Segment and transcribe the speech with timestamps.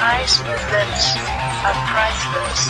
[0.00, 1.16] Ice movements
[1.64, 2.62] are priceless.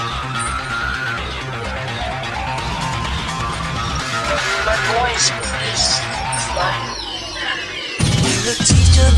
[4.64, 5.84] But voice with this
[6.52, 6.76] fly.
[8.22, 9.08] You're a teacher,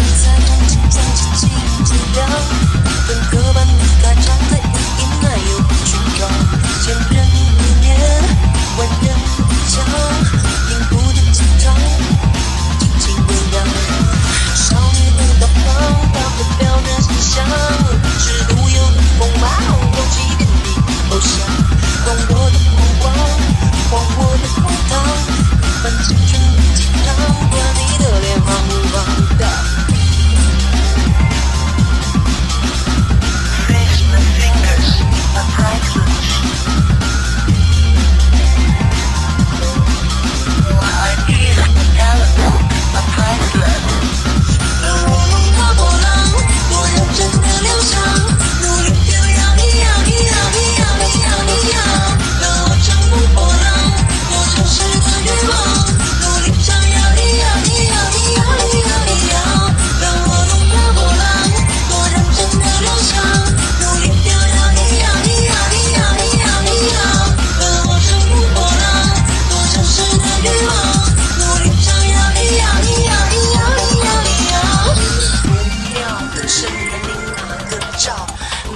[76.55, 77.09] 生年龄
[77.49, 78.25] 哪个照？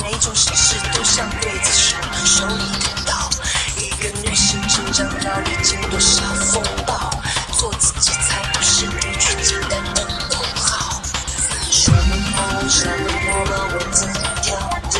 [0.02, 3.30] 每种形式都像刽子手，手里的刀。
[3.76, 7.08] 一个女性成长要历经多少风暴？
[7.56, 8.88] 做自己才不是一
[9.20, 11.00] 句简单的口号。
[11.70, 14.98] 什么好什么不好，我自己挑的。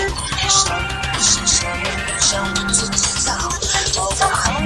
[0.49, 0.79] 什么
[1.19, 3.27] 是什么不想我自己造。
[3.97, 4.63] 我不好，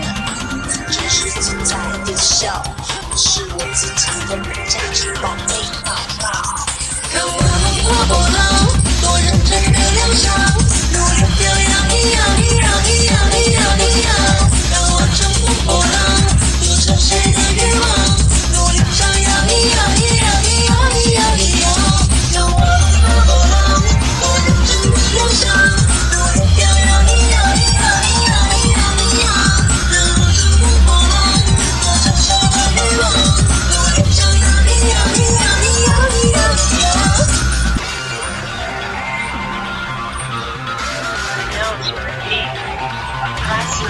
[0.90, 2.62] 只是自在的笑，
[3.10, 5.30] 我是我自己的没价之宝。
[8.12, 8.41] por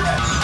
[0.05, 0.42] Yes.